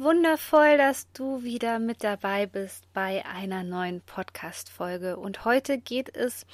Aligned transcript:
Wundervoll, 0.00 0.76
dass 0.76 1.10
du 1.12 1.42
wieder 1.42 1.78
mit 1.78 2.04
dabei 2.04 2.46
bist 2.46 2.84
bei 2.92 3.24
einer 3.26 3.64
neuen 3.64 4.00
Podcast-Folge. 4.00 5.16
Und 5.16 5.44
heute 5.44 5.78
geht 5.78 6.14
es 6.14 6.46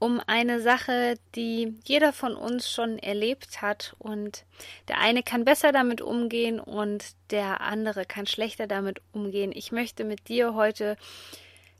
um 0.00 0.20
eine 0.26 0.60
Sache, 0.60 1.14
die 1.36 1.78
jeder 1.84 2.12
von 2.12 2.34
uns 2.34 2.68
schon 2.70 2.98
erlebt 2.98 3.62
hat. 3.62 3.94
Und 3.98 4.44
der 4.88 4.98
eine 4.98 5.22
kann 5.22 5.44
besser 5.44 5.70
damit 5.70 6.00
umgehen 6.00 6.58
und 6.58 7.04
der 7.30 7.60
andere 7.60 8.06
kann 8.06 8.26
schlechter 8.26 8.66
damit 8.66 9.00
umgehen. 9.12 9.52
Ich 9.54 9.70
möchte 9.70 10.02
mit 10.02 10.28
dir 10.28 10.54
heute 10.54 10.96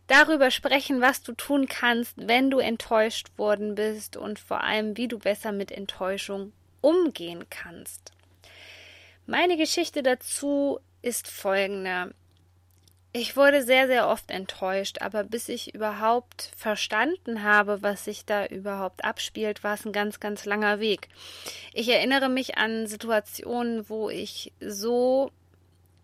darüber 0.06 0.50
sprechen, 0.50 1.00
was 1.00 1.22
du 1.22 1.32
tun 1.32 1.66
kannst, 1.66 2.14
wenn 2.16 2.50
du 2.50 2.58
enttäuscht 2.58 3.28
worden 3.36 3.74
bist 3.74 4.16
und 4.16 4.38
vor 4.38 4.62
allem, 4.62 4.96
wie 4.96 5.08
du 5.08 5.18
besser 5.18 5.50
mit 5.50 5.72
Enttäuschung 5.72 6.52
umgehen 6.80 7.46
kannst. 7.50 8.12
Meine 9.26 9.56
Geschichte 9.56 10.02
dazu 10.02 10.80
ist 11.02 11.28
folgende. 11.28 12.14
Ich 13.12 13.36
wurde 13.36 13.64
sehr, 13.64 13.88
sehr 13.88 14.08
oft 14.08 14.30
enttäuscht, 14.30 14.98
aber 15.00 15.24
bis 15.24 15.48
ich 15.48 15.74
überhaupt 15.74 16.52
verstanden 16.56 17.42
habe, 17.42 17.82
was 17.82 18.04
sich 18.04 18.24
da 18.24 18.46
überhaupt 18.46 19.04
abspielt, 19.04 19.64
war 19.64 19.74
es 19.74 19.84
ein 19.84 19.92
ganz, 19.92 20.20
ganz 20.20 20.44
langer 20.44 20.78
Weg. 20.78 21.08
Ich 21.72 21.88
erinnere 21.88 22.28
mich 22.28 22.56
an 22.56 22.86
Situationen, 22.86 23.88
wo 23.88 24.10
ich 24.10 24.52
so, 24.60 25.32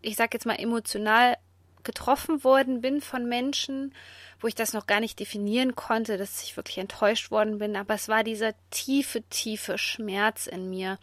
ich 0.03 0.17
sag 0.17 0.35
jetzt 0.35 0.47
mal, 0.47 0.59
emotional 0.59 1.37
getroffen 1.85 2.43
worden 2.43 2.81
bin 2.81 3.01
von 3.01 3.29
Menschen, 3.29 3.95
wo 4.41 4.49
ich 4.49 4.57
das 4.57 4.73
noch 4.73 4.89
gar 4.89 4.99
nicht 4.99 5.21
definieren 5.21 5.77
konnte, 5.77 6.19
dass 6.19 6.43
ich 6.43 6.57
wirklich 6.57 6.79
enttäuscht 6.79 7.31
worden 7.31 7.59
bin, 7.59 7.77
aber 7.77 7.95
es 7.95 8.09
war 8.09 8.25
dieser 8.25 8.53
tiefe, 8.71 9.23
tiefe 9.31 9.79
Schmerz 9.79 10.49
in 10.49 10.69
mir 10.69 10.99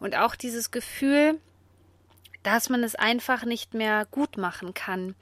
und 0.00 0.16
auch 0.16 0.34
dieses 0.34 0.72
Gefühl, 0.72 1.40
dass 2.44 2.68
man 2.68 2.84
es 2.84 2.94
einfach 2.94 3.44
nicht 3.44 3.74
mehr 3.74 4.06
gut 4.10 4.36
machen 4.36 4.74
kann. 4.74 5.16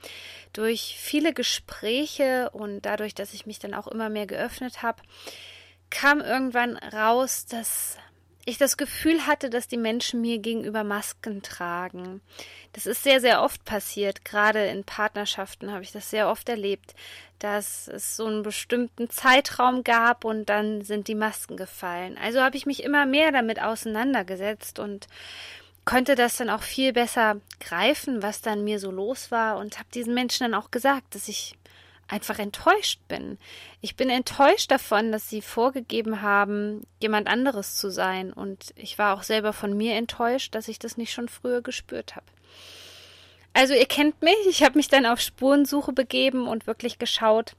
Durch 0.52 0.96
viele 0.98 1.32
Gespräche 1.32 2.50
und 2.50 2.82
dadurch, 2.82 3.14
dass 3.14 3.32
ich 3.32 3.46
mich 3.46 3.58
dann 3.58 3.72
auch 3.72 3.88
immer 3.88 4.10
mehr 4.10 4.26
geöffnet 4.26 4.82
habe, 4.82 5.02
kam 5.88 6.20
irgendwann 6.20 6.76
raus, 6.76 7.46
dass 7.46 7.96
ich 8.44 8.58
das 8.58 8.76
Gefühl 8.76 9.26
hatte, 9.26 9.50
dass 9.50 9.68
die 9.68 9.76
Menschen 9.76 10.20
mir 10.20 10.38
gegenüber 10.38 10.82
Masken 10.82 11.42
tragen. 11.42 12.20
Das 12.72 12.86
ist 12.86 13.04
sehr, 13.04 13.20
sehr 13.20 13.42
oft 13.42 13.64
passiert. 13.64 14.24
Gerade 14.24 14.66
in 14.66 14.82
Partnerschaften 14.82 15.70
habe 15.70 15.84
ich 15.84 15.92
das 15.92 16.10
sehr 16.10 16.28
oft 16.28 16.48
erlebt, 16.48 16.94
dass 17.38 17.86
es 17.86 18.16
so 18.16 18.26
einen 18.26 18.42
bestimmten 18.42 19.10
Zeitraum 19.10 19.84
gab 19.84 20.24
und 20.24 20.46
dann 20.48 20.82
sind 20.82 21.06
die 21.06 21.14
Masken 21.14 21.56
gefallen. 21.56 22.18
Also 22.20 22.40
habe 22.40 22.56
ich 22.56 22.66
mich 22.66 22.82
immer 22.82 23.06
mehr 23.06 23.30
damit 23.30 23.62
auseinandergesetzt 23.62 24.80
und 24.80 25.06
konnte 25.84 26.14
das 26.14 26.36
dann 26.36 26.50
auch 26.50 26.62
viel 26.62 26.92
besser 26.92 27.36
greifen, 27.60 28.22
was 28.22 28.40
dann 28.40 28.64
mir 28.64 28.78
so 28.78 28.90
los 28.90 29.30
war 29.30 29.58
und 29.58 29.78
habe 29.78 29.88
diesen 29.94 30.14
Menschen 30.14 30.44
dann 30.50 30.60
auch 30.60 30.70
gesagt, 30.70 31.14
dass 31.14 31.28
ich 31.28 31.56
einfach 32.08 32.38
enttäuscht 32.38 33.00
bin. 33.08 33.38
Ich 33.80 33.96
bin 33.96 34.10
enttäuscht 34.10 34.70
davon, 34.70 35.12
dass 35.12 35.28
sie 35.28 35.40
vorgegeben 35.40 36.20
haben, 36.20 36.86
jemand 37.00 37.26
anderes 37.26 37.76
zu 37.76 37.90
sein 37.90 38.32
und 38.32 38.72
ich 38.76 38.98
war 38.98 39.16
auch 39.16 39.22
selber 39.22 39.52
von 39.52 39.76
mir 39.76 39.94
enttäuscht, 39.94 40.54
dass 40.54 40.68
ich 40.68 40.78
das 40.78 40.96
nicht 40.96 41.12
schon 41.12 41.28
früher 41.28 41.62
gespürt 41.62 42.14
habe. 42.14 42.26
Also 43.54 43.74
ihr 43.74 43.86
kennt 43.86 44.22
mich, 44.22 44.46
ich 44.48 44.62
habe 44.62 44.76
mich 44.76 44.88
dann 44.88 45.06
auf 45.06 45.20
Spurensuche 45.20 45.92
begeben 45.92 46.46
und 46.46 46.66
wirklich 46.66 46.98
geschaut, 46.98 47.54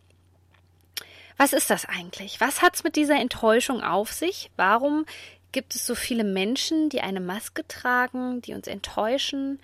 was 1.37 1.53
ist 1.53 1.69
das 1.69 1.85
eigentlich? 1.85 2.39
Was 2.39 2.61
hat's 2.61 2.83
mit 2.83 2.95
dieser 2.95 3.15
Enttäuschung 3.15 3.83
auf 3.83 4.11
sich? 4.11 4.51
Warum 4.55 5.05
gibt 5.53 5.75
es 5.75 5.85
so 5.85 5.95
viele 5.95 6.25
Menschen, 6.25 6.89
die 6.89 6.99
eine 6.99 7.21
Maske 7.21 7.65
tragen, 7.67 8.41
die 8.41 8.53
uns 8.53 8.67
enttäuschen? 8.67 9.59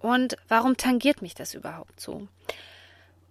Und 0.00 0.36
warum 0.48 0.76
tangiert 0.76 1.22
mich 1.22 1.34
das 1.34 1.54
überhaupt 1.54 2.00
so? 2.00 2.26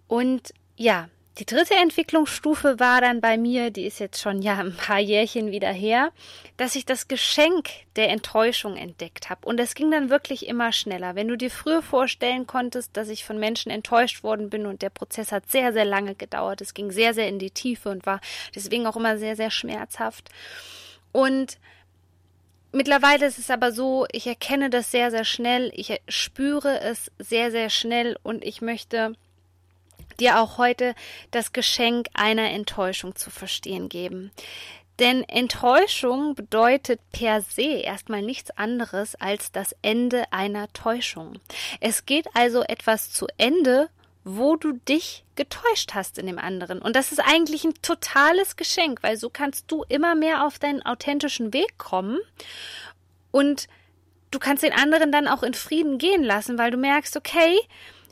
Und 0.06 0.54
ja, 0.76 1.08
die 1.38 1.46
dritte 1.46 1.74
Entwicklungsstufe 1.74 2.80
war 2.80 3.00
dann 3.00 3.20
bei 3.20 3.38
mir, 3.38 3.70
die 3.70 3.86
ist 3.86 4.00
jetzt 4.00 4.20
schon 4.20 4.42
ja 4.42 4.58
ein 4.58 4.74
paar 4.74 4.98
Jährchen 4.98 5.52
wieder 5.52 5.70
her, 5.70 6.10
dass 6.56 6.74
ich 6.74 6.84
das 6.84 7.06
Geschenk 7.06 7.68
der 7.94 8.08
Enttäuschung 8.08 8.76
entdeckt 8.76 9.30
habe. 9.30 9.46
Und 9.46 9.60
es 9.60 9.76
ging 9.76 9.90
dann 9.92 10.10
wirklich 10.10 10.48
immer 10.48 10.72
schneller. 10.72 11.14
Wenn 11.14 11.28
du 11.28 11.36
dir 11.36 11.50
früher 11.50 11.80
vorstellen 11.80 12.48
konntest, 12.48 12.96
dass 12.96 13.08
ich 13.08 13.24
von 13.24 13.38
Menschen 13.38 13.70
enttäuscht 13.70 14.24
worden 14.24 14.50
bin 14.50 14.66
und 14.66 14.82
der 14.82 14.90
Prozess 14.90 15.30
hat 15.30 15.48
sehr, 15.48 15.72
sehr 15.72 15.84
lange 15.84 16.16
gedauert. 16.16 16.60
Es 16.60 16.74
ging 16.74 16.90
sehr, 16.90 17.14
sehr 17.14 17.28
in 17.28 17.38
die 17.38 17.52
Tiefe 17.52 17.90
und 17.90 18.04
war 18.04 18.20
deswegen 18.56 18.86
auch 18.88 18.96
immer 18.96 19.16
sehr, 19.16 19.36
sehr 19.36 19.52
schmerzhaft. 19.52 20.30
Und 21.12 21.58
Mittlerweile 22.70 23.26
ist 23.26 23.38
es 23.38 23.50
aber 23.50 23.72
so, 23.72 24.06
ich 24.12 24.26
erkenne 24.26 24.68
das 24.68 24.90
sehr, 24.90 25.10
sehr 25.10 25.24
schnell, 25.24 25.72
ich 25.74 26.00
spüre 26.08 26.80
es 26.80 27.10
sehr, 27.18 27.50
sehr 27.50 27.70
schnell 27.70 28.18
und 28.22 28.44
ich 28.44 28.60
möchte 28.60 29.14
dir 30.20 30.40
auch 30.40 30.58
heute 30.58 30.94
das 31.30 31.52
Geschenk 31.52 32.08
einer 32.12 32.50
Enttäuschung 32.50 33.16
zu 33.16 33.30
verstehen 33.30 33.88
geben. 33.88 34.32
Denn 34.98 35.22
Enttäuschung 35.22 36.34
bedeutet 36.34 37.00
per 37.12 37.40
se 37.40 37.80
erstmal 37.82 38.20
nichts 38.20 38.50
anderes 38.50 39.14
als 39.14 39.52
das 39.52 39.74
Ende 39.80 40.24
einer 40.32 40.72
Täuschung. 40.72 41.38
Es 41.80 42.04
geht 42.04 42.26
also 42.34 42.62
etwas 42.62 43.12
zu 43.12 43.28
Ende, 43.36 43.88
wo 44.36 44.56
du 44.56 44.72
dich 44.72 45.24
getäuscht 45.36 45.94
hast 45.94 46.18
in 46.18 46.26
dem 46.26 46.38
anderen. 46.38 46.80
Und 46.80 46.94
das 46.96 47.12
ist 47.12 47.20
eigentlich 47.20 47.64
ein 47.64 47.74
totales 47.80 48.56
Geschenk, 48.56 49.02
weil 49.02 49.16
so 49.16 49.30
kannst 49.30 49.70
du 49.70 49.84
immer 49.88 50.14
mehr 50.14 50.44
auf 50.44 50.58
deinen 50.58 50.82
authentischen 50.82 51.52
Weg 51.52 51.78
kommen 51.78 52.18
und 53.30 53.68
du 54.30 54.38
kannst 54.38 54.62
den 54.62 54.72
anderen 54.72 55.12
dann 55.12 55.28
auch 55.28 55.42
in 55.42 55.54
Frieden 55.54 55.98
gehen 55.98 56.22
lassen, 56.22 56.58
weil 56.58 56.70
du 56.70 56.76
merkst, 56.76 57.16
okay, 57.16 57.58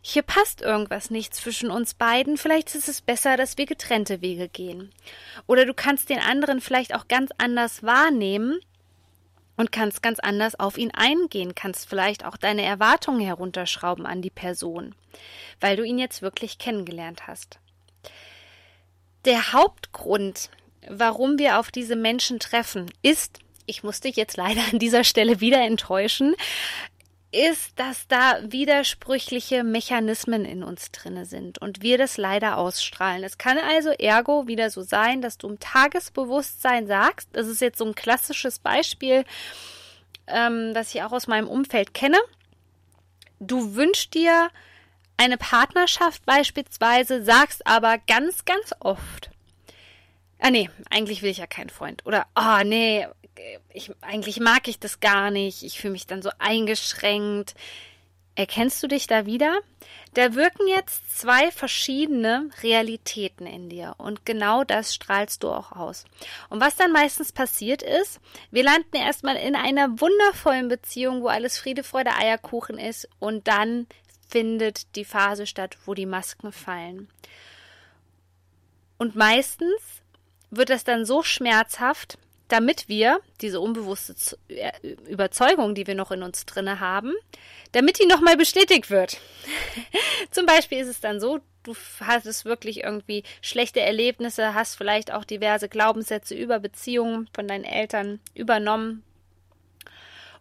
hier 0.02 0.22
passt 0.22 0.62
irgendwas 0.62 1.10
nicht 1.10 1.34
zwischen 1.34 1.70
uns 1.70 1.94
beiden, 1.94 2.38
vielleicht 2.38 2.74
ist 2.74 2.88
es 2.88 3.00
besser, 3.00 3.36
dass 3.36 3.58
wir 3.58 3.66
getrennte 3.66 4.22
Wege 4.22 4.48
gehen. 4.48 4.92
Oder 5.46 5.66
du 5.66 5.74
kannst 5.74 6.08
den 6.08 6.20
anderen 6.20 6.60
vielleicht 6.60 6.94
auch 6.94 7.08
ganz 7.08 7.30
anders 7.38 7.82
wahrnehmen 7.82 8.60
und 9.56 9.72
kannst 9.72 10.02
ganz 10.02 10.18
anders 10.20 10.58
auf 10.58 10.78
ihn 10.78 10.90
eingehen, 10.92 11.54
kannst 11.54 11.88
vielleicht 11.88 12.24
auch 12.24 12.36
deine 12.36 12.62
Erwartungen 12.62 13.20
herunterschrauben 13.20 14.06
an 14.06 14.22
die 14.22 14.30
Person, 14.30 14.94
weil 15.60 15.76
du 15.76 15.82
ihn 15.82 15.98
jetzt 15.98 16.22
wirklich 16.22 16.58
kennengelernt 16.58 17.26
hast. 17.26 17.58
Der 19.24 19.52
Hauptgrund, 19.52 20.50
warum 20.88 21.38
wir 21.38 21.58
auf 21.58 21.70
diese 21.70 21.96
Menschen 21.96 22.38
treffen, 22.38 22.90
ist, 23.02 23.40
ich 23.66 23.82
muss 23.82 24.00
dich 24.00 24.16
jetzt 24.16 24.36
leider 24.36 24.62
an 24.72 24.78
dieser 24.78 25.04
Stelle 25.04 25.40
wieder 25.40 25.60
enttäuschen, 25.62 26.34
ist, 27.32 27.78
dass 27.78 28.08
da 28.08 28.38
widersprüchliche 28.42 29.64
Mechanismen 29.64 30.44
in 30.44 30.62
uns 30.62 30.90
drinne 30.90 31.24
sind 31.24 31.58
und 31.58 31.82
wir 31.82 31.98
das 31.98 32.16
leider 32.16 32.56
ausstrahlen. 32.56 33.24
Es 33.24 33.38
kann 33.38 33.58
also 33.58 33.90
ergo 33.90 34.46
wieder 34.46 34.70
so 34.70 34.82
sein, 34.82 35.20
dass 35.22 35.38
du 35.38 35.48
im 35.48 35.60
Tagesbewusstsein 35.60 36.86
sagst, 36.86 37.28
das 37.32 37.46
ist 37.46 37.60
jetzt 37.60 37.78
so 37.78 37.84
ein 37.84 37.94
klassisches 37.94 38.58
Beispiel, 38.58 39.24
ähm, 40.26 40.72
das 40.74 40.94
ich 40.94 41.02
auch 41.02 41.12
aus 41.12 41.26
meinem 41.26 41.48
Umfeld 41.48 41.94
kenne. 41.94 42.18
Du 43.38 43.74
wünschst 43.74 44.14
dir 44.14 44.50
eine 45.16 45.36
Partnerschaft 45.36 46.24
beispielsweise, 46.24 47.22
sagst 47.22 47.66
aber 47.66 47.98
ganz, 47.98 48.44
ganz 48.44 48.72
oft, 48.80 49.30
Ah 50.38 50.50
nee, 50.50 50.68
eigentlich 50.90 51.22
will 51.22 51.30
ich 51.30 51.38
ja 51.38 51.46
keinen 51.46 51.70
Freund. 51.70 52.04
Oder, 52.04 52.26
ah 52.34 52.60
oh, 52.60 52.64
nee, 52.64 53.06
ich, 53.72 53.90
eigentlich 54.00 54.40
mag 54.40 54.68
ich 54.68 54.78
das 54.78 55.00
gar 55.00 55.30
nicht, 55.30 55.62
ich 55.62 55.80
fühle 55.80 55.92
mich 55.92 56.06
dann 56.06 56.22
so 56.22 56.30
eingeschränkt. 56.38 57.54
Erkennst 58.34 58.82
du 58.82 58.86
dich 58.86 59.06
da 59.06 59.24
wieder? 59.24 59.60
Da 60.12 60.34
wirken 60.34 60.68
jetzt 60.68 61.18
zwei 61.18 61.50
verschiedene 61.50 62.50
Realitäten 62.62 63.46
in 63.46 63.70
dir 63.70 63.94
und 63.96 64.26
genau 64.26 64.62
das 64.62 64.94
strahlst 64.94 65.42
du 65.42 65.48
auch 65.48 65.72
aus. 65.72 66.04
Und 66.50 66.60
was 66.60 66.76
dann 66.76 66.92
meistens 66.92 67.32
passiert 67.32 67.82
ist, 67.82 68.20
wir 68.50 68.62
landen 68.62 68.96
erstmal 68.96 69.36
in 69.36 69.56
einer 69.56 70.00
wundervollen 70.00 70.68
Beziehung, 70.68 71.22
wo 71.22 71.28
alles 71.28 71.58
Friede, 71.58 71.82
Freude, 71.82 72.14
Eierkuchen 72.14 72.78
ist 72.78 73.08
und 73.18 73.48
dann 73.48 73.86
findet 74.28 74.96
die 74.96 75.04
Phase 75.04 75.46
statt, 75.46 75.78
wo 75.86 75.94
die 75.94 76.06
Masken 76.06 76.52
fallen. 76.52 77.08
Und 78.98 79.16
meistens 79.16 80.02
wird 80.50 80.70
das 80.70 80.84
dann 80.84 81.04
so 81.04 81.22
schmerzhaft, 81.22 82.18
damit 82.48 82.88
wir 82.88 83.20
diese 83.40 83.60
unbewusste 83.60 84.14
äh, 84.48 84.72
Überzeugung, 85.08 85.74
die 85.74 85.86
wir 85.86 85.94
noch 85.94 86.10
in 86.10 86.22
uns 86.22 86.46
drinne 86.46 86.80
haben, 86.80 87.12
damit 87.72 87.98
die 88.00 88.06
nochmal 88.06 88.36
bestätigt 88.36 88.90
wird. 88.90 89.18
Zum 90.30 90.46
Beispiel 90.46 90.78
ist 90.78 90.88
es 90.88 91.00
dann 91.00 91.20
so, 91.20 91.40
du 91.64 91.74
hattest 92.00 92.44
wirklich 92.44 92.84
irgendwie 92.84 93.24
schlechte 93.42 93.80
Erlebnisse, 93.80 94.54
hast 94.54 94.76
vielleicht 94.76 95.12
auch 95.12 95.24
diverse 95.24 95.68
Glaubenssätze 95.68 96.34
über 96.34 96.60
Beziehungen 96.60 97.28
von 97.34 97.48
deinen 97.48 97.64
Eltern 97.64 98.20
übernommen. 98.34 99.02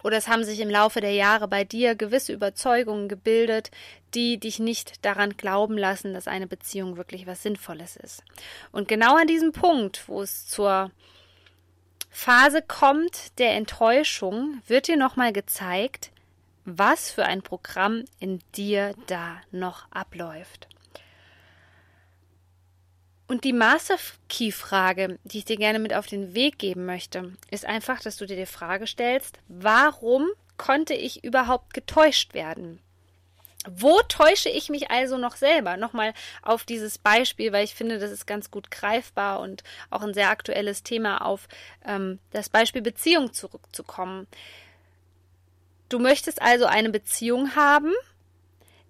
Oder 0.04 0.18
es 0.18 0.28
haben 0.28 0.44
sich 0.44 0.60
im 0.60 0.70
Laufe 0.70 1.02
der 1.02 1.14
Jahre 1.14 1.48
bei 1.48 1.64
dir 1.64 1.96
gewisse 1.96 2.32
Überzeugungen 2.32 3.10
gebildet, 3.10 3.72
die 4.14 4.40
dich 4.40 4.60
nicht 4.60 5.04
daran 5.04 5.36
glauben 5.36 5.80
lassen, 5.80 6.14
dass 6.14 6.28
eine 6.28 6.46
Beziehung 6.46 6.96
wirklich 6.96 7.26
was 7.26 7.42
Sinnvolles 7.42 7.96
ist. 7.96 8.24
Und 8.72 8.88
genau 8.88 9.16
an 9.16 9.26
diesem 9.26 9.52
Punkt, 9.52 10.08
wo 10.08 10.22
es 10.22 10.46
zur 10.46 10.92
Phase 12.18 12.62
kommt 12.62 13.38
der 13.40 13.52
Enttäuschung, 13.56 14.62
wird 14.68 14.88
dir 14.88 14.96
nochmal 14.96 15.34
gezeigt, 15.34 16.12
was 16.64 17.12
für 17.12 17.26
ein 17.26 17.42
Programm 17.42 18.06
in 18.20 18.40
dir 18.56 18.96
da 19.08 19.42
noch 19.52 19.92
abläuft. 19.92 20.70
Und 23.28 23.44
die 23.44 23.52
Master 23.52 23.98
Key 24.30 24.54
Frage, 24.54 25.20
die 25.26 25.40
ich 25.40 25.46
dir 25.46 25.58
gerne 25.58 25.78
mit 25.78 25.94
auf 25.94 26.08
den 26.08 26.34
Weg 26.34 26.58
geben 26.58 26.86
möchte, 26.86 27.34
ist 27.52 27.66
einfach, 27.66 28.00
dass 28.00 28.16
du 28.16 28.26
dir 28.26 28.38
die 28.38 28.46
Frage 28.46 28.88
stellst, 28.88 29.38
warum 29.50 30.30
konnte 30.56 30.94
ich 30.94 31.26
überhaupt 31.26 31.74
getäuscht 31.74 32.34
werden? 32.34 32.80
Wo 33.68 34.02
täusche 34.08 34.50
ich 34.50 34.70
mich 34.70 34.92
also 34.92 35.18
noch 35.18 35.36
selber? 35.36 35.78
Nochmal 35.78 36.14
auf 36.42 36.64
dieses 36.64 36.98
Beispiel, 36.98 37.52
weil 37.52 37.64
ich 37.64 37.76
finde, 37.76 38.00
das 38.00 38.12
ist 38.12 38.26
ganz 38.28 38.52
gut 38.52 38.72
greifbar 38.72 39.40
und 39.40 39.64
auch 39.90 40.02
ein 40.02 40.14
sehr 40.14 40.30
aktuelles 40.30 40.84
Thema 40.84 41.26
auf 41.26 41.48
ähm, 41.86 42.20
das 42.32 42.50
Beispiel 42.50 42.82
Beziehung 42.82 43.34
zurückzukommen. 43.34 44.28
Du 45.90 46.00
möchtest 46.00 46.42
also 46.42 46.66
eine 46.66 46.90
Beziehung 46.90 47.56
haben, 47.56 47.94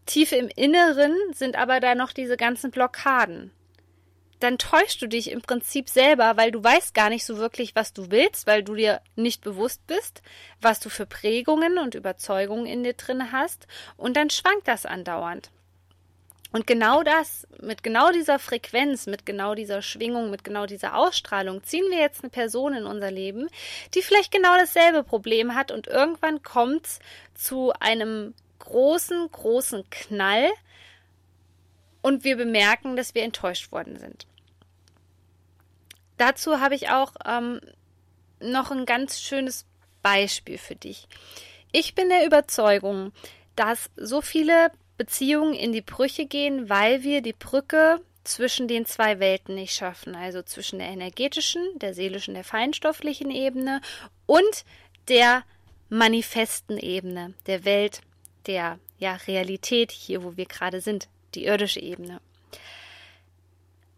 tief 0.05 0.31
im 0.31 0.49
Inneren 0.55 1.15
sind 1.33 1.57
aber 1.57 1.79
da 1.79 1.95
noch 1.95 2.11
diese 2.11 2.37
ganzen 2.37 2.71
Blockaden 2.71 3.51
dann 4.45 4.59
täuschst 4.59 5.01
du 5.01 5.07
dich 5.07 5.31
im 5.31 5.41
Prinzip 5.41 5.89
selber, 5.89 6.37
weil 6.37 6.51
du 6.51 6.63
weißt 6.63 6.93
gar 6.93 7.09
nicht 7.09 7.25
so 7.25 7.37
wirklich, 7.37 7.75
was 7.75 7.93
du 7.93 8.11
willst, 8.11 8.45
weil 8.45 8.63
du 8.63 8.75
dir 8.75 9.01
nicht 9.15 9.41
bewusst 9.41 9.85
bist, 9.87 10.21
was 10.61 10.79
du 10.79 10.89
für 10.89 11.07
Prägungen 11.07 11.79
und 11.79 11.95
Überzeugungen 11.95 12.67
in 12.67 12.83
dir 12.83 12.93
drin 12.93 13.31
hast 13.31 13.65
und 13.97 14.15
dann 14.15 14.29
schwankt 14.29 14.67
das 14.67 14.85
andauernd. 14.85 15.49
Und 16.51 16.67
genau 16.67 17.01
das, 17.01 17.47
mit 17.59 17.81
genau 17.81 18.11
dieser 18.11 18.37
Frequenz, 18.37 19.07
mit 19.07 19.25
genau 19.25 19.55
dieser 19.55 19.81
Schwingung, 19.81 20.29
mit 20.29 20.43
genau 20.43 20.67
dieser 20.67 20.95
Ausstrahlung 20.95 21.63
ziehen 21.63 21.89
wir 21.89 21.97
jetzt 21.97 22.23
eine 22.23 22.29
Person 22.29 22.75
in 22.75 22.85
unser 22.85 23.09
Leben, 23.09 23.49
die 23.95 24.03
vielleicht 24.03 24.31
genau 24.31 24.55
dasselbe 24.55 25.03
Problem 25.03 25.55
hat 25.55 25.71
und 25.71 25.87
irgendwann 25.87 26.43
kommt 26.43 26.87
zu 27.33 27.73
einem 27.79 28.35
großen, 28.59 29.29
großen 29.31 29.89
Knall, 29.89 30.49
und 32.05 32.23
wir 32.23 32.37
bemerken, 32.37 32.95
dass 32.95 33.15
wir 33.15 33.23
enttäuscht 33.23 33.71
worden 33.71 33.97
sind. 33.97 34.27
Dazu 36.17 36.59
habe 36.59 36.75
ich 36.75 36.89
auch 36.89 37.13
ähm, 37.25 37.59
noch 38.39 38.71
ein 38.71 38.85
ganz 38.85 39.19
schönes 39.19 39.65
Beispiel 40.01 40.57
für 40.57 40.75
dich. 40.75 41.07
Ich 41.71 41.95
bin 41.95 42.09
der 42.09 42.25
Überzeugung, 42.25 43.11
dass 43.55 43.89
so 43.95 44.21
viele 44.21 44.71
Beziehungen 44.97 45.53
in 45.53 45.73
die 45.73 45.81
Brüche 45.81 46.25
gehen, 46.25 46.69
weil 46.69 47.03
wir 47.03 47.21
die 47.21 47.33
Brücke 47.33 47.99
zwischen 48.23 48.67
den 48.67 48.85
zwei 48.85 49.19
Welten 49.19 49.55
nicht 49.55 49.73
schaffen, 49.73 50.15
also 50.15 50.41
zwischen 50.41 50.79
der 50.79 50.89
energetischen, 50.89 51.61
der 51.79 51.93
seelischen, 51.93 52.33
der 52.33 52.43
feinstofflichen 52.43 53.29
Ebene 53.29 53.81
und 54.25 54.65
der 55.07 55.43
manifesten 55.89 56.77
Ebene, 56.77 57.33
der 57.45 57.65
Welt 57.65 58.01
der 58.47 58.79
ja, 58.97 59.15
Realität 59.27 59.91
hier, 59.91 60.23
wo 60.23 60.37
wir 60.37 60.45
gerade 60.45 60.81
sind, 60.81 61.07
die 61.35 61.45
irdische 61.45 61.79
Ebene. 61.79 62.19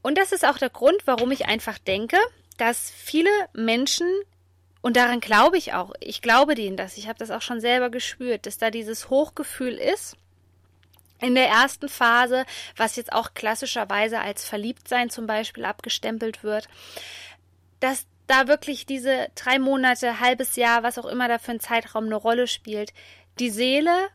Und 0.08 0.18
das 0.18 0.32
ist 0.32 0.46
auch 0.46 0.58
der 0.58 0.70
Grund, 0.70 1.02
warum 1.04 1.32
ich 1.32 1.48
einfach 1.48 1.78
denke, 1.78 2.16
dass 2.56 2.90
viele 2.92 3.30
Menschen, 3.52 4.08
und 4.82 4.96
daran 4.96 5.20
glaube 5.20 5.58
ich 5.58 5.74
auch, 5.74 5.92
ich 6.00 6.22
glaube 6.22 6.56
denen 6.56 6.78
das, 6.78 6.98
ich 6.98 7.10
habe 7.10 7.20
das 7.20 7.30
auch 7.30 7.42
schon 7.42 7.60
selber 7.60 7.90
gespürt, 7.90 8.46
dass 8.46 8.58
da 8.58 8.72
dieses 8.72 9.10
Hochgefühl 9.10 9.74
ist, 9.74 10.16
in 11.20 11.36
der 11.36 11.50
ersten 11.50 11.90
Phase, 11.90 12.46
was 12.78 12.96
jetzt 12.96 13.12
auch 13.12 13.34
klassischerweise 13.34 14.22
als 14.22 14.46
Verliebtsein 14.46 15.10
zum 15.10 15.28
Beispiel 15.28 15.66
abgestempelt 15.66 16.42
wird, 16.42 16.70
dass 17.82 18.08
da 18.28 18.48
wirklich 18.48 18.86
diese 18.86 19.28
drei 19.36 19.60
Monate, 19.60 20.22
halbes 20.22 20.56
Jahr, 20.56 20.84
was 20.84 20.98
auch 20.98 21.06
immer 21.06 21.28
da 21.28 21.38
für 21.38 21.52
ein 21.52 21.60
Zeitraum 21.60 22.06
eine 22.06 22.16
Rolle 22.16 22.48
spielt, 22.48 22.94
die 23.40 23.50
Seele 23.50 24.08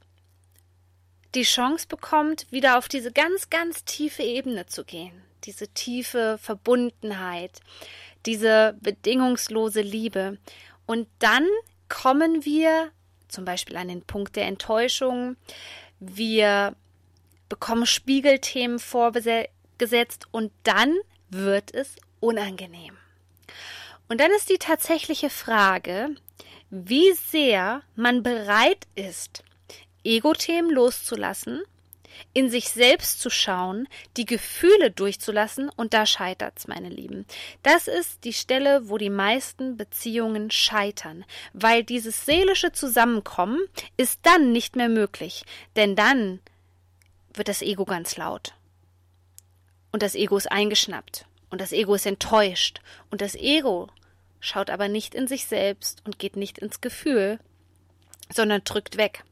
die 1.34 1.42
Chance 1.42 1.86
bekommt, 1.86 2.50
wieder 2.50 2.78
auf 2.78 2.88
diese 2.88 3.12
ganz, 3.12 3.50
ganz 3.50 3.84
tiefe 3.84 4.22
Ebene 4.22 4.64
zu 4.64 4.86
gehen. 4.86 5.22
Diese 5.44 5.68
tiefe 5.68 6.38
Verbundenheit, 6.40 7.60
diese 8.26 8.76
bedingungslose 8.80 9.80
Liebe. 9.80 10.38
Und 10.86 11.08
dann 11.18 11.46
kommen 11.88 12.44
wir 12.44 12.90
zum 13.28 13.44
Beispiel 13.44 13.76
an 13.76 13.88
den 13.88 14.02
Punkt 14.02 14.36
der 14.36 14.46
Enttäuschung. 14.46 15.36
Wir 15.98 16.74
bekommen 17.48 17.86
Spiegelthemen 17.86 18.78
vorgesetzt 18.78 20.26
und 20.30 20.52
dann 20.62 20.96
wird 21.28 21.74
es 21.74 21.96
unangenehm. 22.20 22.96
Und 24.08 24.20
dann 24.20 24.30
ist 24.30 24.50
die 24.50 24.58
tatsächliche 24.58 25.30
Frage, 25.30 26.14
wie 26.70 27.12
sehr 27.12 27.82
man 27.94 28.22
bereit 28.22 28.86
ist, 28.94 29.42
Ego-Themen 30.04 30.70
loszulassen, 30.70 31.62
in 32.32 32.50
sich 32.50 32.68
selbst 32.70 33.20
zu 33.20 33.30
schauen, 33.30 33.88
die 34.16 34.26
Gefühle 34.26 34.90
durchzulassen 34.90 35.68
und 35.68 35.94
da 35.94 36.06
scheitert's, 36.06 36.68
meine 36.68 36.88
Lieben. 36.88 37.26
Das 37.62 37.88
ist 37.88 38.24
die 38.24 38.32
Stelle, 38.32 38.88
wo 38.88 38.98
die 38.98 39.10
meisten 39.10 39.76
Beziehungen 39.76 40.50
scheitern, 40.50 41.24
weil 41.52 41.84
dieses 41.84 42.26
seelische 42.26 42.72
Zusammenkommen 42.72 43.60
ist 43.96 44.20
dann 44.22 44.52
nicht 44.52 44.76
mehr 44.76 44.88
möglich, 44.88 45.44
denn 45.76 45.96
dann 45.96 46.40
wird 47.34 47.48
das 47.48 47.62
Ego 47.62 47.84
ganz 47.84 48.16
laut. 48.16 48.54
Und 49.90 50.02
das 50.02 50.14
Ego 50.14 50.36
ist 50.36 50.50
eingeschnappt 50.50 51.26
und 51.50 51.60
das 51.60 51.72
Ego 51.72 51.94
ist 51.94 52.06
enttäuscht 52.06 52.80
und 53.10 53.20
das 53.20 53.34
Ego 53.34 53.88
schaut 54.40 54.70
aber 54.70 54.88
nicht 54.88 55.14
in 55.14 55.28
sich 55.28 55.46
selbst 55.46 56.02
und 56.04 56.18
geht 56.18 56.36
nicht 56.36 56.58
ins 56.58 56.80
Gefühl, 56.80 57.38
sondern 58.30 58.64
drückt 58.64 58.96
weg 58.96 59.24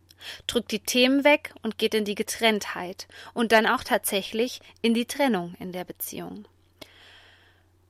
drückt 0.46 0.70
die 0.72 0.80
Themen 0.80 1.24
weg 1.24 1.52
und 1.62 1.78
geht 1.78 1.94
in 1.94 2.04
die 2.04 2.14
Getrenntheit 2.14 3.08
und 3.34 3.52
dann 3.52 3.66
auch 3.66 3.84
tatsächlich 3.84 4.60
in 4.82 4.94
die 4.94 5.06
Trennung 5.06 5.54
in 5.58 5.72
der 5.72 5.84
Beziehung. 5.84 6.46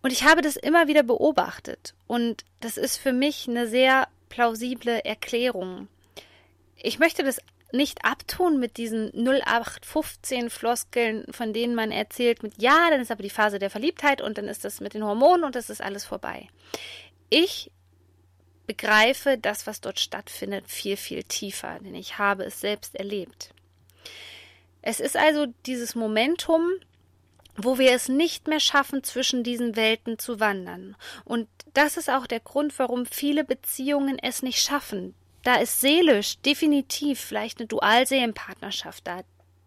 Und 0.02 0.12
ich 0.12 0.24
habe 0.24 0.40
das 0.40 0.56
immer 0.56 0.88
wieder 0.88 1.02
beobachtet 1.02 1.94
und 2.06 2.44
das 2.60 2.76
ist 2.76 2.96
für 2.96 3.12
mich 3.12 3.48
eine 3.48 3.66
sehr 3.66 4.08
plausible 4.28 5.04
Erklärung. 5.04 5.88
Ich 6.76 6.98
möchte 6.98 7.22
das 7.22 7.40
nicht 7.72 8.04
abtun 8.04 8.58
mit 8.58 8.76
diesen 8.76 9.10
0815 9.12 10.50
Floskeln, 10.50 11.24
von 11.30 11.52
denen 11.52 11.74
man 11.74 11.92
erzählt 11.92 12.42
mit 12.42 12.60
ja, 12.60 12.90
dann 12.90 13.00
ist 13.00 13.10
aber 13.10 13.22
die 13.22 13.30
Phase 13.30 13.58
der 13.58 13.70
Verliebtheit 13.70 14.20
und 14.20 14.38
dann 14.38 14.48
ist 14.48 14.64
das 14.64 14.80
mit 14.80 14.94
den 14.94 15.04
Hormonen 15.04 15.44
und 15.44 15.54
das 15.54 15.70
ist 15.70 15.82
alles 15.82 16.04
vorbei. 16.04 16.48
Ich 17.28 17.70
begreife 18.70 19.36
das, 19.36 19.66
was 19.66 19.80
dort 19.80 19.98
stattfindet, 19.98 20.68
viel, 20.68 20.96
viel 20.96 21.24
tiefer, 21.24 21.80
denn 21.80 21.96
ich 21.96 22.18
habe 22.18 22.44
es 22.44 22.60
selbst 22.60 22.94
erlebt. 22.94 23.52
Es 24.80 25.00
ist 25.00 25.16
also 25.16 25.46
dieses 25.66 25.96
Momentum, 25.96 26.70
wo 27.56 27.78
wir 27.78 27.90
es 27.90 28.08
nicht 28.08 28.46
mehr 28.46 28.60
schaffen, 28.60 29.02
zwischen 29.02 29.42
diesen 29.42 29.74
Welten 29.74 30.20
zu 30.20 30.38
wandern. 30.38 30.94
Und 31.24 31.48
das 31.74 31.96
ist 31.96 32.08
auch 32.08 32.28
der 32.28 32.38
Grund, 32.38 32.78
warum 32.78 33.06
viele 33.06 33.42
Beziehungen 33.42 34.20
es 34.20 34.40
nicht 34.40 34.62
schaffen. 34.62 35.16
Da 35.42 35.56
ist 35.56 35.80
seelisch 35.80 36.38
definitiv 36.38 37.18
vielleicht 37.18 37.58
eine 37.58 37.66
Dualseelenpartnerschaft 37.66 39.04
da. 39.04 39.22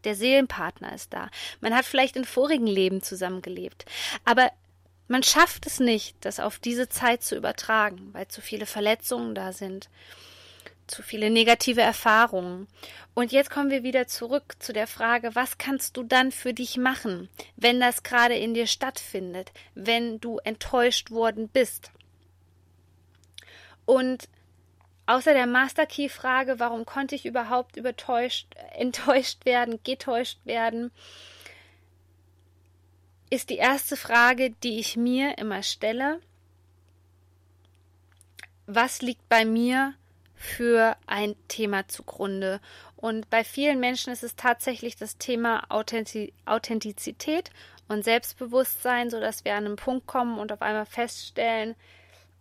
Der 0.06 0.16
Seelenpartner 0.16 0.94
ist 0.94 1.12
da. 1.12 1.30
Man 1.60 1.76
hat 1.76 1.84
vielleicht 1.84 2.16
in 2.16 2.24
vorigen 2.24 2.68
Leben 2.68 3.02
zusammengelebt. 3.02 3.84
Aber 4.24 4.50
man 5.08 5.24
schafft 5.24 5.66
es 5.66 5.80
nicht, 5.80 6.16
das 6.22 6.40
auf 6.40 6.60
diese 6.60 6.90
Zeit 6.90 7.24
zu 7.24 7.36
übertragen, 7.36 8.10
weil 8.14 8.28
zu 8.28 8.42
viele 8.42 8.66
Verletzungen 8.66 9.36
da 9.36 9.52
sind, 9.52 9.90
zu 10.88 11.02
viele 11.02 11.30
negative 11.30 11.82
Erfahrungen. 11.82 12.68
Und 13.14 13.32
jetzt 13.32 13.50
kommen 13.50 13.70
wir 13.70 13.84
wieder 13.84 14.08
zurück 14.08 14.56
zu 14.60 14.74
der 14.74 14.88
Frage, 14.88 15.36
was 15.36 15.58
kannst 15.58 15.98
du 15.98 16.04
dann 16.04 16.32
für 16.32 16.54
dich 16.54 16.78
machen, 16.78 17.30
wenn 17.56 17.80
das 17.80 18.04
gerade 18.04 18.36
in 18.36 18.54
dir 18.54 18.68
stattfindet, 18.68 19.52
wenn 19.76 20.20
du 20.20 20.40
enttäuscht 20.40 21.12
worden 21.12 21.48
bist? 21.48 21.92
Und 23.86 24.30
außer 25.06 25.34
der 25.34 25.48
Master 25.48 25.86
Key 25.86 26.10
Frage, 26.10 26.60
warum 26.60 26.86
konnte 26.86 27.16
ich 27.16 27.26
überhaupt 27.26 27.76
übertäuscht, 27.76 28.48
enttäuscht 28.74 29.46
werden, 29.46 29.80
getäuscht 29.84 30.40
werden, 30.46 30.92
ist 33.34 33.50
die 33.50 33.58
erste 33.58 33.98
Frage, 33.98 34.52
die 34.52 34.80
ich 34.80 34.96
mir 34.96 35.40
immer 35.40 35.64
stelle, 35.64 36.20
was 38.68 39.02
liegt 39.02 39.28
bei 39.28 39.44
mir 39.44 39.96
für 40.36 40.96
ein 41.08 41.36
Thema 41.48 41.88
zugrunde. 41.88 42.62
Und 42.96 43.32
bei 43.32 43.44
vielen 43.44 43.80
Menschen 43.80 44.14
ist 44.14 44.24
es 44.24 44.36
tatsächlich 44.36 44.98
das 44.98 45.18
Thema 45.18 45.64
Authentizität 45.70 47.50
und 47.88 48.04
Selbstbewusstsein, 48.04 49.10
sodass 49.10 49.44
wir 49.44 49.56
an 49.56 49.66
einen 49.66 49.76
Punkt 49.78 50.06
kommen 50.06 50.38
und 50.38 50.52
auf 50.52 50.62
einmal 50.62 50.86
feststellen, 50.86 51.76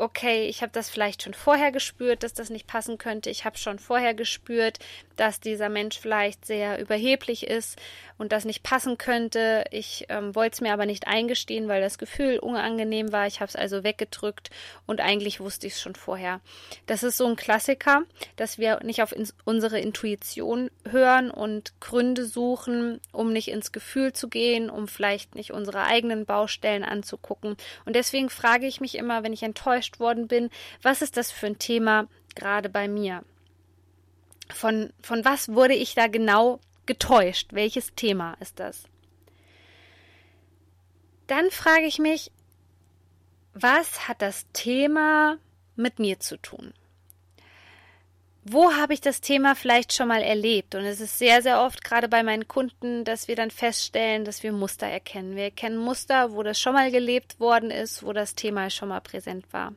okay, 0.03 0.49
ich 0.49 0.63
habe 0.63 0.73
das 0.73 0.91
vielleicht 0.91 1.23
schon 1.23 1.33
vorher 1.33 1.71
gespürt, 1.71 2.25
dass 2.25 2.35
das 2.35 2.51
nicht 2.51 2.67
passen 2.67 2.99
könnte. 2.99 3.31
Ich 3.31 3.45
habe 3.45 3.57
schon 3.57 3.79
vorher 3.79 4.15
gespürt, 4.15 4.81
dass 5.17 5.41
dieser 5.41 5.69
Mensch 5.69 5.99
vielleicht 5.99 6.45
sehr 6.45 6.81
überheblich 6.81 7.47
ist 7.47 7.79
und 8.19 8.33
das 8.33 8.45
nicht 8.45 8.63
passen 8.63 8.99
könnte. 8.99 9.65
Ich 9.71 10.07
ähm, 10.09 10.35
wollte 10.35 10.55
es 10.55 10.61
mir 10.61 10.73
aber 10.73 10.87
nicht 10.87 11.07
eingestehen, 11.07 11.69
weil 11.69 11.81
das 11.81 11.99
Gefühl 11.99 12.39
unangenehm 12.39 13.13
war. 13.13 13.27
Ich 13.27 13.41
habe 13.41 13.49
es 13.49 13.57
also 13.57 13.85
weggedrückt 13.85 14.51
und 14.87 15.01
eigentlich 15.01 15.41
wusste 15.41 15.67
ich 15.67 15.75
es 15.75 15.81
schon 15.81 15.95
vorher. 15.95 16.41
Das 16.87 17.03
ist 17.03 17.17
so 17.17 17.27
ein 17.27 17.37
Klassiker, 17.37 18.03
dass 18.37 18.59
wir 18.59 18.81
nicht 18.83 19.03
auf 19.03 19.13
ins 19.13 19.35
unsere 19.45 19.79
Intuition 19.79 20.71
hören 20.89 21.31
und 21.31 21.79
Gründe 21.81 22.25
suchen, 22.27 23.01
um 23.13 23.33
nicht 23.33 23.49
ins 23.49 23.73
Gefühl 23.73 24.13
zu 24.13 24.29
gehen, 24.29 24.71
um 24.71 24.89
vielleicht 24.89 25.35
nicht 25.35 25.53
unsere 25.53 25.85
eigenen 25.85 26.27
Baustellen 26.27 26.85
anzugucken. 26.85 27.57
Und 27.85 27.97
deswegen 27.97 28.31
frage 28.31 28.67
ich 28.67 28.81
mich 28.81 28.97
immer, 28.97 29.23
wenn 29.23 29.33
ich 29.33 29.43
enttäuscht 29.43 29.92
worden 30.01 30.29
bin, 30.29 30.51
was 30.83 31.03
ist 31.03 31.17
das 31.17 31.31
für 31.31 31.47
ein 31.47 31.59
Thema 31.59 32.09
gerade 32.35 32.69
bei 32.69 32.89
mir? 32.89 33.25
Von, 34.51 34.93
von 35.01 35.25
was 35.25 35.49
wurde 35.49 35.75
ich 35.75 35.95
da 35.95 36.07
genau 36.09 36.61
getäuscht? 36.87 37.53
Welches 37.53 37.95
Thema 37.95 38.35
ist 38.41 38.61
das? 38.61 38.85
Dann 41.27 41.51
frage 41.51 41.87
ich 41.87 41.99
mich, 41.99 42.31
was 43.55 44.09
hat 44.09 44.23
das 44.23 44.47
Thema 44.53 45.39
mit 45.77 45.99
mir 45.99 46.21
zu 46.21 46.37
tun? 46.37 46.75
Wo 48.45 48.73
habe 48.73 48.93
ich 48.93 49.01
das 49.01 49.21
Thema 49.21 49.55
vielleicht 49.55 49.93
schon 49.93 50.09
mal 50.09 50.23
erlebt? 50.23 50.75
Und 50.75 50.83
es 50.83 51.01
ist 51.01 51.17
sehr, 51.17 51.43
sehr 51.43 51.61
oft 51.61 51.85
gerade 51.85 52.09
bei 52.09 52.25
meinen 52.25 52.49
Kunden, 52.49 53.05
dass 53.05 53.29
wir 53.29 53.37
dann 53.37 53.53
feststellen, 53.53 54.25
dass 54.25 54.43
wir 54.43 54.53
Muster 54.53 54.87
erkennen. 54.87 55.37
Wir 55.37 55.45
erkennen 55.45 55.77
Muster, 55.77 56.33
wo 56.33 56.43
das 56.43 56.61
schon 56.61 56.73
mal 56.73 56.91
gelebt 56.91 57.39
worden 57.39 57.71
ist, 57.71 58.05
wo 58.05 58.13
das 58.13 58.35
Thema 58.35 58.69
schon 58.69 58.89
mal 58.89 59.01
präsent 59.01 59.47
war. 59.53 59.75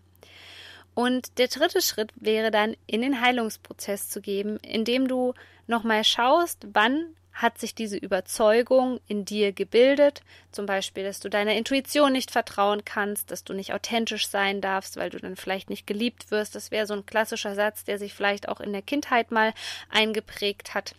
Und 0.95 1.37
der 1.37 1.47
dritte 1.47 1.81
Schritt 1.81 2.11
wäre 2.15 2.49
dann, 2.49 2.75
in 2.87 3.01
den 3.01 3.21
Heilungsprozess 3.21 4.09
zu 4.09 4.19
geben, 4.19 4.57
indem 4.57 5.07
du 5.07 5.33
nochmal 5.67 6.03
schaust, 6.03 6.65
wann 6.73 7.15
hat 7.35 7.59
sich 7.59 7.75
diese 7.75 7.97
Überzeugung 7.97 8.99
in 9.07 9.25
dir 9.25 9.51
gebildet, 9.51 10.21
zum 10.51 10.65
Beispiel, 10.65 11.03
dass 11.03 11.19
du 11.19 11.29
deiner 11.29 11.53
Intuition 11.53 12.13
nicht 12.13 12.31
vertrauen 12.31 12.83
kannst, 12.85 13.29
dass 13.29 13.43
du 13.43 13.53
nicht 13.53 13.73
authentisch 13.73 14.27
sein 14.27 14.61
darfst, 14.61 14.95
weil 14.95 15.09
du 15.09 15.17
dann 15.17 15.35
vielleicht 15.35 15.69
nicht 15.69 15.85
geliebt 15.85 16.31
wirst. 16.31 16.55
Das 16.55 16.71
wäre 16.71 16.87
so 16.87 16.93
ein 16.93 17.05
klassischer 17.05 17.53
Satz, 17.53 17.83
der 17.83 17.99
sich 17.99 18.13
vielleicht 18.13 18.47
auch 18.47 18.61
in 18.61 18.71
der 18.71 18.81
Kindheit 18.81 19.31
mal 19.31 19.53
eingeprägt 19.89 20.73
hat 20.73 20.95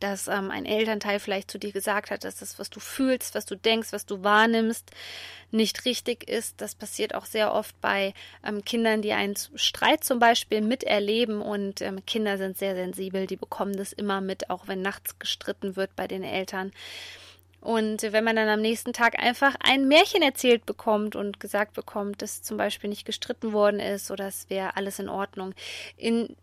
dass 0.00 0.28
ähm, 0.28 0.50
ein 0.50 0.66
Elternteil 0.66 1.20
vielleicht 1.20 1.50
zu 1.50 1.58
dir 1.58 1.72
gesagt 1.72 2.10
hat, 2.10 2.24
dass 2.24 2.36
das, 2.36 2.58
was 2.58 2.70
du 2.70 2.80
fühlst, 2.80 3.34
was 3.34 3.46
du 3.46 3.56
denkst, 3.56 3.92
was 3.92 4.06
du 4.06 4.22
wahrnimmst, 4.22 4.90
nicht 5.50 5.84
richtig 5.84 6.28
ist. 6.28 6.60
Das 6.60 6.74
passiert 6.74 7.14
auch 7.14 7.24
sehr 7.24 7.52
oft 7.52 7.80
bei 7.80 8.14
ähm, 8.44 8.64
Kindern, 8.64 9.02
die 9.02 9.12
einen 9.12 9.34
Streit 9.54 10.04
zum 10.04 10.18
Beispiel 10.18 10.60
miterleben 10.60 11.40
und 11.40 11.80
ähm, 11.80 12.04
Kinder 12.06 12.38
sind 12.38 12.58
sehr 12.58 12.74
sensibel, 12.74 13.26
die 13.26 13.36
bekommen 13.36 13.76
das 13.76 13.92
immer 13.92 14.20
mit, 14.20 14.50
auch 14.50 14.68
wenn 14.68 14.82
nachts 14.82 15.18
gestritten 15.18 15.76
wird 15.76 15.94
bei 15.96 16.06
den 16.06 16.24
Eltern. 16.24 16.72
Und 17.60 18.02
wenn 18.02 18.24
man 18.24 18.36
dann 18.36 18.48
am 18.48 18.60
nächsten 18.60 18.92
Tag 18.92 19.18
einfach 19.18 19.56
ein 19.60 19.88
Märchen 19.88 20.22
erzählt 20.22 20.64
bekommt 20.64 21.16
und 21.16 21.40
gesagt 21.40 21.74
bekommt, 21.74 22.22
dass 22.22 22.42
zum 22.42 22.56
Beispiel 22.56 22.88
nicht 22.88 23.04
gestritten 23.04 23.52
worden 23.52 23.80
ist 23.80 24.10
oder 24.10 24.28
es 24.28 24.48
wäre 24.48 24.76
alles 24.76 25.00
in 25.00 25.08
Ordnung, 25.08 25.54
in 25.96 26.36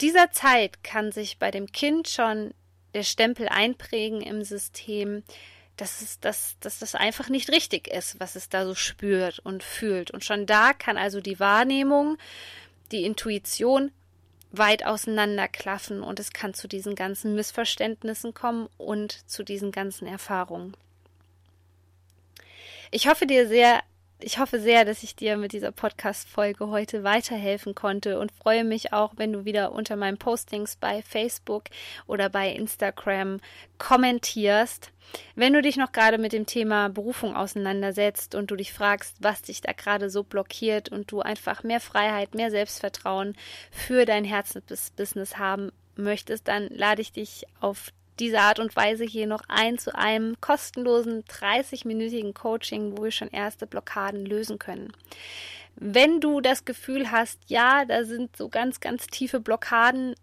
dieser 0.00 0.30
Zeit 0.30 0.84
kann 0.84 1.10
sich 1.10 1.38
bei 1.38 1.50
dem 1.50 1.72
Kind 1.72 2.08
schon 2.08 2.54
der 2.96 3.02
Stempel 3.02 3.46
einprägen 3.48 4.22
im 4.22 4.42
System, 4.42 5.22
dass, 5.76 6.00
es, 6.00 6.18
dass, 6.18 6.56
dass 6.60 6.78
das 6.78 6.94
einfach 6.94 7.28
nicht 7.28 7.50
richtig 7.50 7.88
ist, 7.88 8.18
was 8.18 8.36
es 8.36 8.48
da 8.48 8.64
so 8.64 8.74
spürt 8.74 9.38
und 9.40 9.62
fühlt. 9.62 10.10
Und 10.10 10.24
schon 10.24 10.46
da 10.46 10.72
kann 10.72 10.96
also 10.96 11.20
die 11.20 11.38
Wahrnehmung, 11.38 12.16
die 12.90 13.04
Intuition 13.04 13.92
weit 14.50 14.86
auseinanderklaffen 14.86 16.02
und 16.02 16.18
es 16.18 16.32
kann 16.32 16.54
zu 16.54 16.68
diesen 16.68 16.94
ganzen 16.94 17.34
Missverständnissen 17.34 18.32
kommen 18.32 18.70
und 18.78 19.28
zu 19.28 19.42
diesen 19.42 19.72
ganzen 19.72 20.06
Erfahrungen. 20.06 20.74
Ich 22.90 23.08
hoffe 23.08 23.26
dir 23.26 23.46
sehr, 23.46 23.82
ich 24.18 24.38
hoffe 24.38 24.58
sehr, 24.60 24.84
dass 24.84 25.02
ich 25.02 25.14
dir 25.14 25.36
mit 25.36 25.52
dieser 25.52 25.72
Podcast-Folge 25.72 26.68
heute 26.68 27.04
weiterhelfen 27.04 27.74
konnte 27.74 28.18
und 28.18 28.32
freue 28.32 28.64
mich 28.64 28.92
auch, 28.94 29.12
wenn 29.16 29.32
du 29.32 29.44
wieder 29.44 29.72
unter 29.72 29.96
meinen 29.96 30.16
Postings 30.16 30.76
bei 30.76 31.02
Facebook 31.02 31.64
oder 32.06 32.30
bei 32.30 32.50
Instagram 32.50 33.40
kommentierst. 33.78 34.90
Wenn 35.34 35.52
du 35.52 35.60
dich 35.60 35.76
noch 35.76 35.92
gerade 35.92 36.16
mit 36.16 36.32
dem 36.32 36.46
Thema 36.46 36.88
Berufung 36.88 37.36
auseinandersetzt 37.36 38.34
und 38.34 38.50
du 38.50 38.56
dich 38.56 38.72
fragst, 38.72 39.16
was 39.20 39.42
dich 39.42 39.60
da 39.60 39.72
gerade 39.72 40.08
so 40.08 40.24
blockiert 40.24 40.88
und 40.88 41.12
du 41.12 41.20
einfach 41.20 41.62
mehr 41.62 41.80
Freiheit, 41.80 42.34
mehr 42.34 42.50
Selbstvertrauen 42.50 43.36
für 43.70 44.06
dein 44.06 44.24
Herzensbusiness 44.24 45.36
haben 45.36 45.70
möchtest, 45.94 46.48
dann 46.48 46.68
lade 46.68 47.02
ich 47.02 47.12
dich 47.12 47.44
auf 47.60 47.92
diese 48.18 48.40
Art 48.40 48.58
und 48.58 48.76
Weise 48.76 49.04
hier 49.04 49.26
noch 49.26 49.42
ein 49.48 49.78
zu 49.78 49.94
einem 49.94 50.40
kostenlosen 50.40 51.24
30-minütigen 51.24 52.34
Coaching, 52.34 52.96
wo 52.96 53.04
wir 53.04 53.10
schon 53.10 53.28
erste 53.28 53.66
Blockaden 53.66 54.24
lösen 54.24 54.58
können. 54.58 54.92
Wenn 55.76 56.20
du 56.20 56.40
das 56.40 56.64
Gefühl 56.64 57.10
hast, 57.10 57.38
ja, 57.48 57.84
da 57.84 58.04
sind 58.04 58.36
so 58.36 58.48
ganz, 58.48 58.80
ganz 58.80 59.06
tiefe 59.08 59.40
Blockaden 59.40 60.14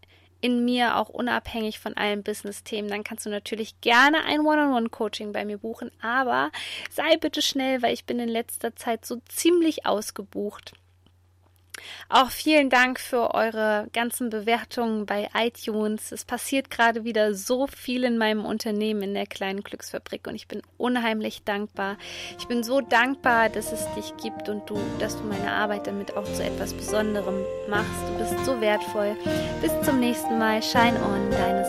in 0.42 0.66
mir, 0.66 0.98
auch 0.98 1.08
unabhängig 1.10 1.80
von 1.80 1.96
allen 1.96 2.22
Business-Themen, 2.22 2.90
dann 2.90 3.06
kannst 3.06 3.26
du 3.26 3.30
natürlich 3.30 3.80
gerne 3.80 4.26
ein 4.26 4.42
One-on-One-Coaching 4.42 5.32
bei 5.32 5.46
mir 5.46 5.60
buchen, 5.60 5.90
aber 6.02 6.52
sei 6.92 7.16
bitte 7.16 7.42
schnell, 7.42 7.82
weil 7.82 7.94
ich 7.94 8.06
bin 8.06 8.20
in 8.20 8.28
letzter 8.28 8.76
Zeit 8.76 9.06
so 9.06 9.22
ziemlich 9.30 9.86
ausgebucht. 9.86 10.74
Auch 12.10 12.30
vielen 12.30 12.70
Dank 12.70 13.00
für 13.00 13.34
eure 13.34 13.88
ganzen 13.94 14.30
Bewertungen 14.30 15.06
bei 15.06 15.30
iTunes. 15.36 16.12
Es 16.12 16.26
passiert 16.26 16.70
gerade 16.70 17.04
wieder 17.04 17.34
so 17.34 17.68
viel 17.68 18.04
in 18.04 18.18
meinem 18.18 18.46
Unternehmen 18.46 19.02
in 19.02 19.14
der 19.14 19.26
kleinen 19.26 19.62
Glücksfabrik 19.62 20.28
und 20.28 20.36
ich 20.36 20.48
bin 20.48 20.62
unheimlich 20.78 21.44
dankbar. 21.44 21.98
Ich 22.38 22.48
bin 22.48 22.64
so 22.64 22.82
dankbar, 22.82 23.50
dass 23.50 23.72
es 23.72 23.88
dich 23.96 24.16
gibt 24.22 24.50
und 24.50 24.70
du, 24.70 24.80
dass 25.00 25.18
du 25.18 25.24
meine 25.24 25.52
Arbeit 25.52 25.88
damit 25.88 26.16
auch 26.16 26.26
zu 26.26 26.44
etwas 26.44 26.74
Besonderem 26.74 27.44
machst. 27.70 27.90
Du 28.08 28.18
bist 28.18 28.46
so 28.46 28.62
wertvoll. 28.62 29.16
Bis 29.62 29.72
zum 29.82 30.00
nächsten 30.00 30.38
Mal. 30.38 30.62
Shine 30.62 31.00
on, 31.02 31.32
deine. 31.32 31.63